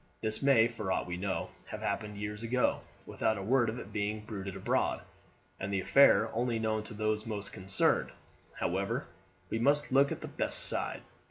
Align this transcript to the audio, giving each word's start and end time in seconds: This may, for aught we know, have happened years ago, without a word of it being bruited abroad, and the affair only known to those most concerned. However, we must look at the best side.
This 0.19 0.41
may, 0.41 0.67
for 0.67 0.91
aught 0.91 1.05
we 1.05 1.15
know, 1.17 1.51
have 1.67 1.81
happened 1.81 2.17
years 2.17 2.41
ago, 2.41 2.79
without 3.05 3.37
a 3.37 3.43
word 3.43 3.69
of 3.69 3.77
it 3.77 3.93
being 3.93 4.21
bruited 4.21 4.55
abroad, 4.55 5.01
and 5.59 5.71
the 5.71 5.81
affair 5.81 6.31
only 6.33 6.57
known 6.57 6.81
to 6.85 6.95
those 6.95 7.27
most 7.27 7.53
concerned. 7.53 8.09
However, 8.53 9.05
we 9.51 9.59
must 9.59 9.91
look 9.91 10.11
at 10.11 10.21
the 10.21 10.27
best 10.27 10.65
side. 10.65 11.01